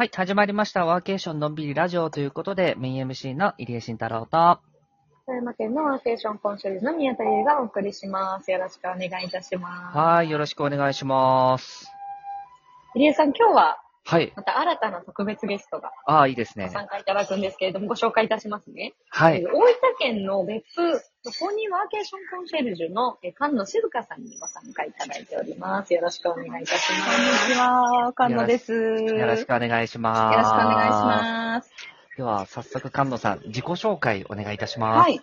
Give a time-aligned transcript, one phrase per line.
[0.00, 0.86] はい、始まりました。
[0.86, 4.58] ワーケーションのんびりラジオということで、メイン MC の入江慎太郎と、
[5.26, 8.50] 富山県のワーケーションコンシェルジュの宮田優がお送りします。
[8.50, 9.98] よろしくお願いいたします。
[9.98, 11.92] はい、よろしくお願いします。
[12.94, 14.32] 入江さん、今日ははい。
[14.34, 16.66] また新たな特別ゲストがああ、いいですね。
[16.66, 18.94] ご参加いただくんですけれども、ご紹介いたしますね。
[19.08, 19.42] はい。
[19.42, 20.98] えー大分県の別府、
[21.30, 25.94] そこにワーケーションコンシェルジュのえー菅野静香さんにご参加いただいております。
[25.94, 27.16] よろしくお願いいたします。
[27.16, 28.72] こんにちは、菅野です。
[28.72, 30.34] よよろしくお願いします。
[30.34, 31.70] よろしくお願いします。
[32.16, 35.08] では、早速、菅野さん、自己紹介お願いいたします。
[35.08, 35.20] はい。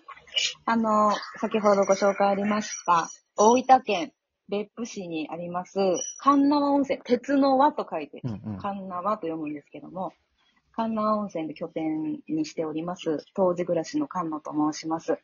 [0.66, 4.14] あの、先ほどご紹介ありました、大分県
[4.50, 5.80] 別府市にあります、
[6.18, 8.22] 神縄温泉、鉄の輪と書いて。
[8.60, 10.14] 神縄と読むんですけども、
[10.74, 15.18] 神縄温泉で拠点にしております、当時暮らしの菅野と申します。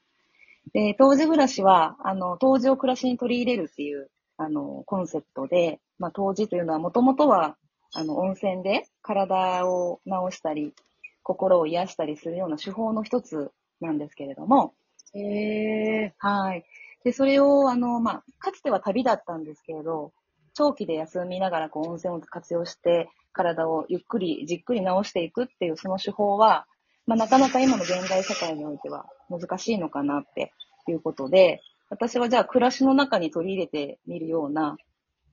[0.74, 7.58] で、当時暮らしは、あの、当時を暮らしに取り入れるっていう、あの、コンセプトで、まあ、当時というのはもともとは、
[7.94, 10.74] あの、温泉で体を治したり、
[11.22, 14.74] 心を癒したりするような手法の一つなんですけれども、
[15.16, 16.66] えはい。
[17.04, 20.14] で、それを、あの、まあ、かつては旅だったんですけれど、
[20.54, 26.66] 長期で休みながら、こう、温泉を活用して、体をゆっくり、じっくり治していくっていう、その手法は、
[27.06, 30.54] まあ、なかなか今の現代社会においては難しいのかなって
[30.88, 34.78] いうことで、私はじゃあ、暮らしの中に取り入れてみるような、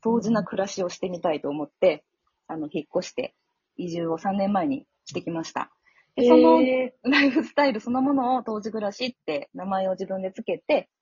[0.03, 2.05] 当時な暮らしをしてみたいと思って、
[2.49, 3.35] あの、引っ越して、
[3.77, 5.71] 移住を3年前にしてきました。
[6.17, 11.00] ー、で、その、えライフスタイルそのものを当時暮らしって名前を自分でつけて、ー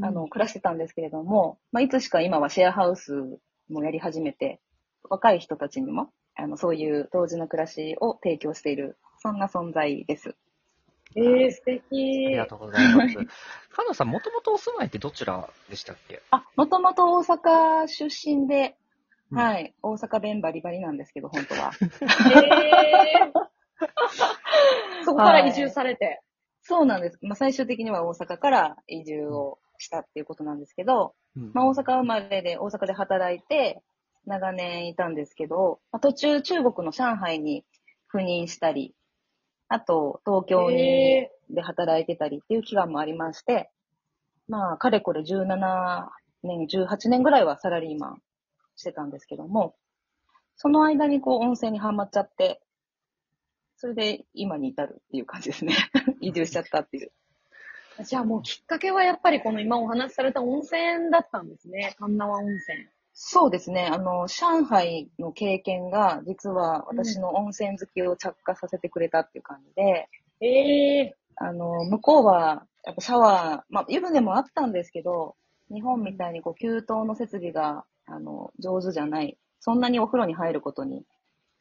[0.00, 3.12] あの、、暮らしてたんですけれども、まあ、いつしか今はシェアハウス
[3.68, 4.60] もやり始めて、
[5.10, 10.34] 若い人たちにも、あの、そういう当時の暮らしを提供している、そんな存在です。
[11.14, 12.46] えー、素あり敵が。
[12.46, 13.12] とうございます。
[13.70, 16.22] 菅野さん、もともとお住まいってどちらでしたっけ？
[16.30, 18.76] あ、もともと大阪出身で、
[19.30, 21.72] うんはい、大阪弁バリバリなんですけど、本当は。
[21.80, 23.32] えー、
[25.04, 26.22] そこから移住されて。
[26.62, 27.18] そうなんです。
[27.22, 33.82] まあ、最終的には大阪から移住をしたっていうことなんですけど、うんまあ、大阪生まれで大阪で働いて、
[34.26, 37.64] 長年いたんですけど、まあ、途中中国の上海に
[38.12, 38.94] 赴任したり、
[39.68, 43.70] あと東京に、えで働いてたりっていう期間もありまして、
[44.48, 46.06] まあ、かれこれ17
[46.42, 48.22] 年、18年ぐらいはサラリーマン
[48.76, 49.74] してたんですけども、
[50.56, 52.60] その間にこう温泉にハマっちゃって、
[53.76, 55.74] それで今に至るっていう感じですね。
[56.20, 57.12] 移住しちゃったっていう。
[58.02, 61.94] ー、じゃあもうきっかけはやっぱりこの今お話しされた温泉だったんですね。
[61.98, 62.86] 神縄温泉。
[63.14, 63.88] そうですね。
[63.92, 70.08] あの、上海の経験が、実は私の温泉好きを着火させてくれたっていう感じで、
[70.40, 75.36] えあの、向こうは、やっぱシャワー、まあ、湯船もあったんですけど、
[75.72, 81.04] 日本みたいにこう、給湯の設備が、あの、上手じゃない、そんなにお風呂に入ることに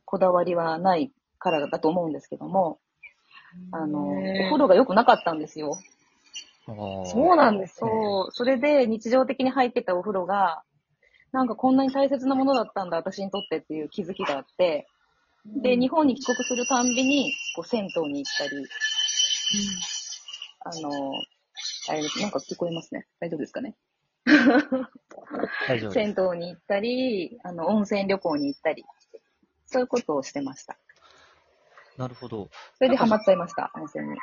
[0.06, 5.78] こだわりはないからだと思うんですけども、ー、あの、お風呂が良くなかったんですよ。
[6.66, 7.89] そうなんですね。
[7.91, 10.63] そう、それで日常的に入ってたお風呂が、
[11.31, 14.88] なんかこんなに大切なものだったんだ、私にとってっていう気づきがあって、
[15.45, 18.67] で、日本に帰国するたんびに、こう、銭湯に行ったり、
[20.59, 20.91] あの、
[21.89, 23.07] あれです、なんか聞こえますね。
[23.19, 23.75] 大丈夫ですかね？
[25.67, 26.13] 大丈夫です。
[26.16, 28.85] 銭湯に行ったり、あの、温泉旅行に行ったり、
[29.66, 30.78] そういうことをしてました。
[31.97, 32.49] なるほど。
[32.78, 34.17] それでハマっちゃいました、温泉に。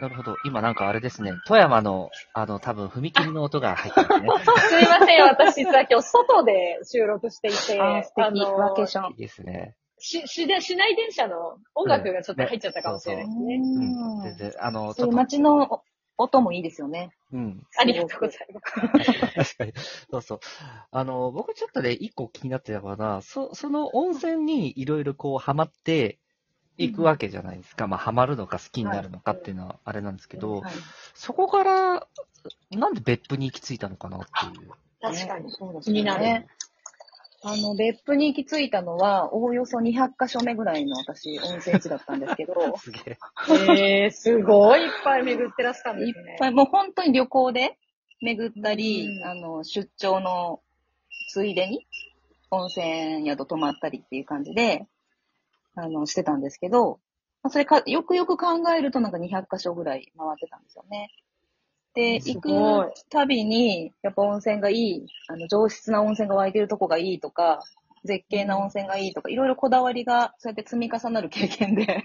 [0.00, 0.36] なるほど。
[0.44, 4.28] 今なんかあれですね、富山の、あの、多分踏切の音が入ってますね。
[4.68, 9.14] すいません、私実は今日外で収録していて、あー素敵、ワーケーションい。
[9.14, 9.74] いですね。
[9.98, 13.54] し、しで、市内電車の音楽がちょっと入っちゃったかもしれないですね。
[13.54, 14.22] うん。
[14.22, 15.82] 全うん然、あの、街の
[16.18, 17.10] 音もいいですよね。
[17.32, 17.62] うん。
[17.78, 19.54] ありがとうございます。
[19.56, 19.72] 確かに。
[20.10, 20.40] そうそう。
[20.90, 26.18] あの、僕ちょっとね、一個気になってたのは、そ、その温泉にいろいろこう、ハマって
[26.78, 27.86] いくわけじゃないですか。
[27.86, 30.72] まあ、ハマるのか好きになるのかっていうのはあれなんですけど、はい
[31.14, 32.06] そこから、
[32.70, 34.70] なんで別府に行き着いたのかなっていう。
[35.00, 35.50] 確かに。
[35.50, 36.46] そうです気になるね。
[37.42, 43.18] あの、別府に行き着いたのは、おおよそ200カ所目ぐらいの私、温泉地だったんですけど、 すげえ。
[43.78, 46.36] ええー、すごいいっぱい巡ってらっしゃるんいっですね。
[46.38, 47.78] ぱい、もう本当に旅行で
[48.20, 50.60] 巡ったり、うんあの、出張の
[51.30, 51.86] ついでに
[52.50, 54.86] 温泉宿泊まったりっていう感じで、
[55.76, 56.98] あの、してたんですけど、
[57.42, 61.10] まあそれか、よくよく考えるとなんか200カ所ぐらい回ってたんですよね。
[61.94, 67.62] で、す行くたびに、やっぱ温泉がいい、あの、上質な温泉が湧いてるとこがいいとか、
[68.04, 72.04] 絶景な温泉がいいとか、いろいろこだわりが、そうやって積み重なる経験で、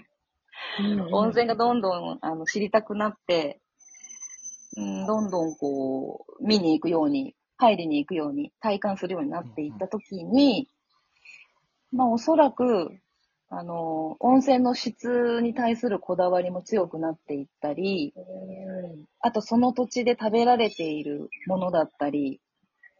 [1.12, 3.60] 温泉がどんどんあの知りたくなって、
[4.76, 10.68] うん、どんどんこう、見に行くように、入りに行くように、体感するようになっていったときに、
[11.92, 12.98] まあおそらく、
[13.54, 18.20] あの、温泉の質に対するこだわりも強くなっていったり、う
[18.98, 22.40] んあとその土地で食べられているものだったり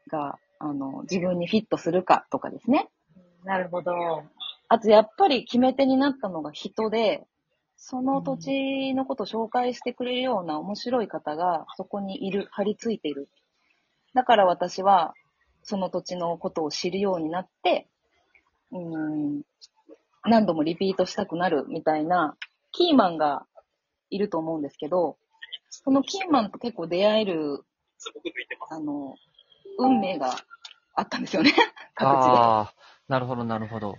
[0.08, 2.90] が、あの、自分にフィットするかとかですね。
[3.44, 3.92] なるほど。
[4.68, 7.24] あとやっぱり決め手になったのが人で、
[7.76, 13.28] その土地のことを紹介してくれるような面白い方がそこにいる、張り付いている。
[14.14, 15.14] だから私は
[15.64, 17.88] その土地のことを知るようになって、
[18.70, 19.42] うーん、
[20.24, 22.36] 何度もリピートしたくなるみたいな
[22.72, 23.46] キーマンが
[24.10, 25.16] いると思うんですけど、
[25.70, 27.64] そのキーマンと結構出会える、
[28.70, 29.14] あの、
[29.78, 30.34] 運命が
[30.94, 31.52] あったんですよね。
[31.94, 32.38] 各地で。
[32.38, 32.74] ああ、
[33.08, 33.94] なるほど、なるほど。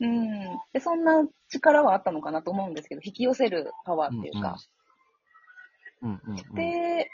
[0.00, 0.30] うん。
[0.72, 4.56] で、そんな力はあったのかなと思うんですけど、引き寄せるパワーっていうか。
[6.02, 6.54] うんうんうん。
[6.54, 7.10] で、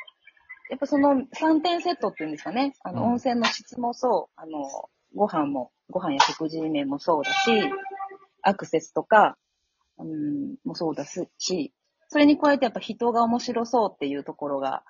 [0.70, 2.74] やっぱその3点セットっていうんですかね。
[2.82, 4.68] あの、うん温泉の質もそう、あの、
[5.14, 7.70] ご飯も、ご飯や食事面もそうだし、
[8.42, 9.36] アクセスとか、
[9.98, 11.72] うん、もそうだし、
[12.08, 14.82] それに加えてやっぱ人が面白そうっていうところが、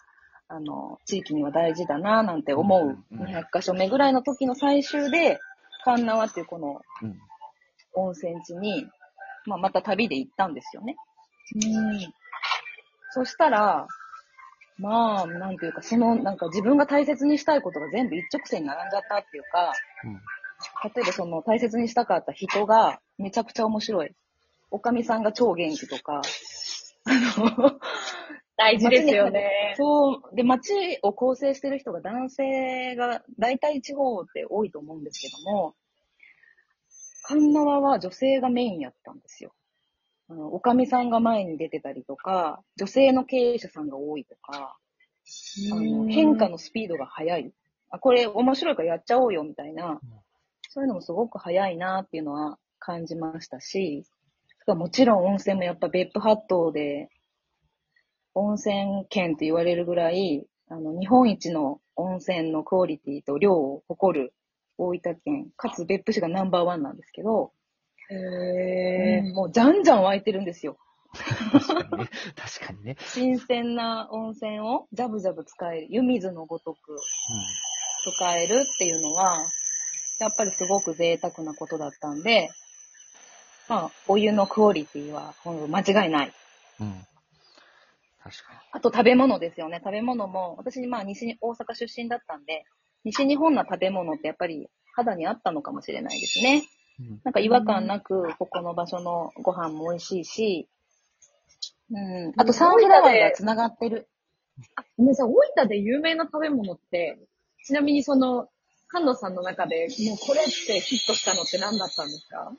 [0.48, 5.38] あの、地域には大事だななんて思ううんうんうん200箇所目ぐらいの時の最終で、
[5.84, 7.18] カンナワっていうこのうん
[7.94, 8.86] 温泉地に、
[9.46, 10.96] まあ、また旅で行ったんですよね。
[11.54, 12.12] うん。
[13.10, 13.86] そしたら、
[14.78, 19.72] まあ、なんていうか、その、なんか自分が大切にしたいことが全部一直線に並んじゃったっていうか、
[20.04, 20.20] うん
[20.84, 24.12] 例えばその大切にしたかった人がめちゃくちゃ面白い。
[24.70, 26.22] おかみさんが超元気とか、
[27.04, 27.80] あの、
[28.56, 29.74] 大事ですよね。
[29.76, 35.74] そう、で、街を構成してる人が男性が、大体地方って多いと思うんですけども、
[37.24, 39.52] 神縄は女性がメインやったんですよ。
[40.28, 44.76] あの、おかみさんが前に出てたりとか、女性の経営者さんが多いとか、
[45.72, 47.52] あの変化のスピードが速い。
[47.90, 50.00] あ、これ面白いからやっちゃおうよみたいな、
[50.68, 54.04] そういうのもすごく早いなっていうのは感じましたし、
[54.66, 57.08] もちろん温泉もやっぱ別府八島で
[58.34, 64.34] 温泉県と言われるぐらい、あの、日本一の温泉のクオリティと量を誇る
[64.78, 67.52] 大分県、かつ別府市がナンバーワンなんですけど、
[68.10, 70.76] へーもうじゃんじゃん湧いてるんですよ。
[71.52, 72.10] 確かにね。
[72.34, 72.96] 確かにね。
[72.98, 76.96] 新鮮な温泉をジャブジャブ使える、湯水のごとく
[78.16, 79.38] 使えるっていうのは、
[80.18, 82.50] やっぱりすごく贅沢なことだったんで、
[83.72, 86.32] まあ、お湯のクオリティは間違いない。
[86.78, 86.86] うん。
[86.88, 86.94] うん。
[88.22, 89.80] 確かあと食べ物ですよね。
[89.82, 92.64] 食べ物も、私まあ西に、大阪出身だったんで、
[93.04, 96.60] 西日本の食べ物ってやっぱり肌にあったのかもしれないですね。
[97.00, 97.06] に。
[97.08, 97.20] うん。
[97.24, 100.68] なんか違和感なく、ここの場所のご飯も美味しいし、
[101.90, 102.32] うん。
[102.36, 104.06] あとサンフラワーが繋がってる。
[104.98, 105.32] ごめんなさい、大
[105.64, 107.18] 分で有名な食べ物って、
[107.64, 108.48] ちなみにその、
[108.90, 112.52] 菅野さんの中で、もうこれってヒットしたのって何だったんですか？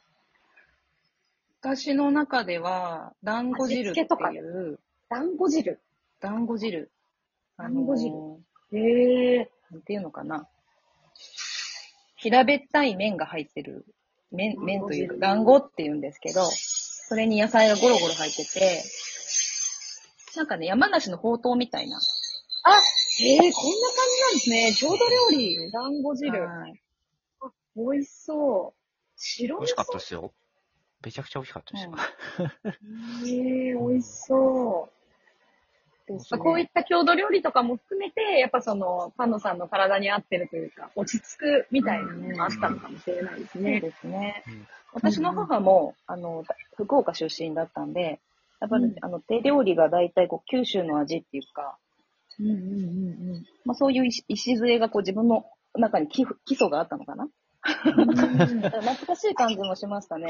[1.64, 5.80] 私の中では、団子汁って味付けとかいう、団子汁。
[6.20, 6.92] 団子汁。
[7.58, 8.14] 団子汁
[8.74, 9.52] へえ。
[9.72, 10.46] なんていうのかな。
[12.18, 13.86] 平べったい麺が入ってる。
[14.30, 18.84] 麺、麺というか、団子って言うんですけど、それに野菜がゴロゴロ入ってて、
[20.36, 21.98] なんかね、山梨のほうとうみたいな。
[21.98, 22.76] あ、
[23.22, 24.74] へえ、こんな感じなんですね。
[24.74, 25.72] 郷土料理。
[25.72, 26.46] 団子汁。
[26.46, 26.74] はい
[27.76, 28.80] 美味しそう。
[29.16, 30.34] 白味噌美味しかったですよ。
[31.04, 31.92] めちゃくちゃ美味しかったですよ。
[33.26, 34.94] へ え、美味しそう。
[36.14, 43.80] ねこういった郷土料理とかも含めて、やっぱその、パンノさんの体に合ってるというか、落ち着くみたいなのもあったのかもしれないですそうね。
[43.80, 44.68] ですねうん。
[44.94, 46.44] 私の母も、あの、
[46.76, 48.20] 福岡出身だったんで、
[48.60, 51.78] やっぱり、うんあの、手料理が大体こう、九州の味っていうか、
[52.40, 52.58] うんうんう
[53.40, 57.28] んまあそういう石礎がこう自分の中に基基礎があったのかな
[57.64, 60.28] 懐かしい感じもしましたね。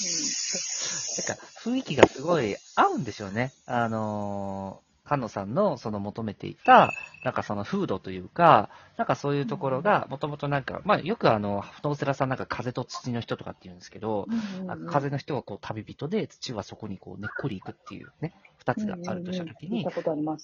[0.00, 3.52] なんか、雰囲気がすごい合うんでしょうね。
[3.66, 6.92] あのー、菅野さんのその求めていた、
[7.24, 14.26] なんかその風土というか、なんかそういうところが、もともとなんか、まあよくあの、ノーセラさんなんか風と土の人とかって言うんですけど、
[14.60, 19.84] うんあ風の人はこう旅人で、土はそこにこう根っこり行くっていうね、二つがあるとしたときに。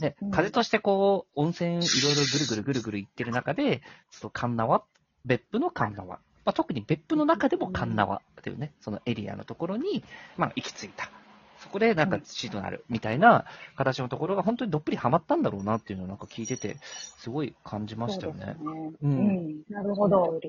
[0.01, 4.83] ねうん、風としてこう、温泉いろいろぐるぐるぐるぐる行ってる中で、その神縄、
[5.25, 10.03] 別府の神縄、まあ、特に別府の中でも神縄っていうね、そのエリアのところに、
[10.37, 11.11] まあ、行き着いた。
[11.59, 16.77] そこでなんか土となるみたいな形のところが本当にどっぷりハマったんだろうなっていうのをなんか聞いてて、
[17.19, 18.57] すごい感じましたよね。
[18.59, 18.93] そうね。
[19.03, 19.13] ううん
[19.59, 19.63] ん。
[19.69, 20.41] なるほど。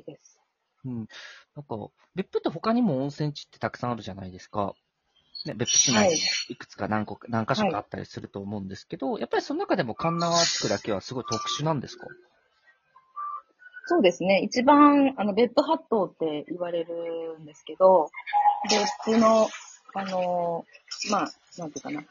[0.86, 0.96] うん。
[1.56, 4.74] なんか、別府って他にも温泉地ってたくさんあるじゃないですか。
[5.46, 12.06] ね、別府市内にもいくつか何個か、何箇所かあったりすると思うんですけど、やっぱりその中でも神縄地区だけはすごい特殊なんですか？
[13.90, 14.42] そうですね。
[14.44, 18.10] 一番、あの、別府八島って言われるんですけど、
[18.70, 19.48] 別府の、
[19.94, 20.66] あの
[21.10, 22.04] まあ、なんていうかな。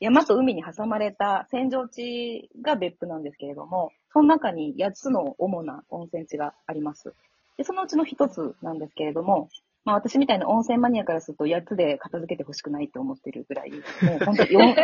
[0.00, 7.14] 山と海に挟まれた扇状地が別府なんですけれども、その中に8つの主な温泉地があります。
[7.56, 9.48] で、そのうちの1つなんですけれども、
[9.84, 13.78] まあ私みたいな温泉マニアからすると8つで片付けてほしくないって思ってるぐらい、も
[14.20, 14.74] う本当 に4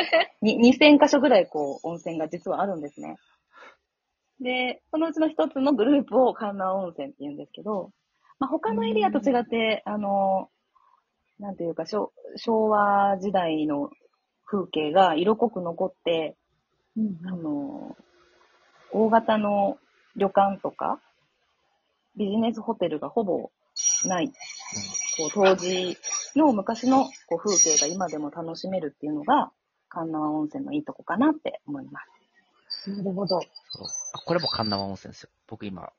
[0.40, 3.16] に2000箇所ぐらいこう温泉が実はあるんですね。
[4.40, 7.90] で、そのうちの1つのグループを関南温泉って言うんですけど、
[8.38, 10.48] まあ他のエリアと違って、あの、
[11.38, 13.90] なんていうか、昭昭和時代の
[14.44, 16.36] 風景が色濃く残って、
[16.96, 17.96] うんあの、
[18.92, 19.78] 大型の
[20.16, 21.00] 旅館とか、
[22.16, 23.50] ビジネスホテルがほぼ
[24.06, 24.32] ない、こ
[25.26, 25.96] う当時
[26.34, 29.50] の昔のこう風景が今でも楽しめるっていうのが、
[29.88, 32.00] 関南温泉のいいとこかなって思いま
[32.80, 32.90] す。
[32.90, 33.40] なるほど。
[33.68, 35.30] そうあこれも神奈川温泉ですよ。
[35.46, 35.92] 僕今、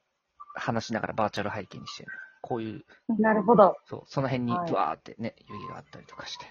[0.56, 2.10] 話しながらバーチャル背景にしてる。
[2.42, 2.86] こういう、
[3.22, 3.78] なるほど。
[3.86, 6.46] そう、その辺にはいブワーってね、湯気があったりとかして。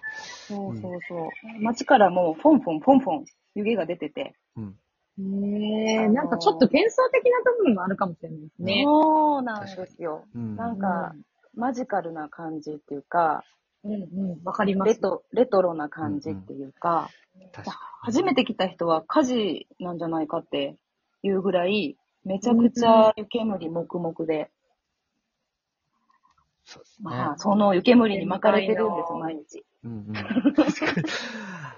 [0.46, 1.28] そうそうそう。
[1.62, 4.76] 街からもうフォンフォンフォンフォン湯気が出てて、うん。
[5.18, 8.82] へえ、なんかちょっと幻想的な部分もあるかもしれないですね。
[8.84, 10.26] そうなんですよ。
[10.34, 10.56] うん。
[10.56, 11.14] なんか、
[11.54, 13.42] マジカルな感じっていうか、
[13.84, 13.96] うんう
[14.40, 14.94] ん、わかります。
[14.94, 17.10] レトレトロな感じっていうか
[18.02, 20.76] 初めて来た人は火事なんじゃないかって
[21.22, 24.46] いうぐらい、めちゃくちゃ湯煙黙々で、に。
[26.64, 27.04] そうですね。
[27.04, 29.64] まあ、その湯煙に巻かれてるんです、毎日。
[29.84, 30.54] うんうん。
[30.54, 31.08] 確かに。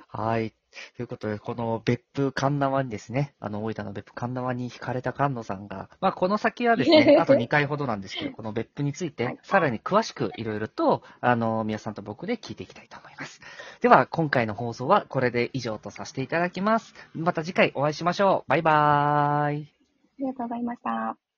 [0.09, 0.54] はい。
[1.00, 13.40] ということで、この別府神奈にですね、あの、大分の別府神奈に惹かれた菅野さんが、まあ、この先はですね、 あと2回ほどなんですけど、この別府について、さらに詳しくいろいろと、あの、皆さんと僕で聞いていきたいと思います。
[13.80, 16.95] では、今回の放送はこれで以上とさせていただきます。
[17.14, 18.50] また次回お会いしましょう。
[18.50, 19.73] バイバーイ。
[19.73, 21.29] ありがとうございました。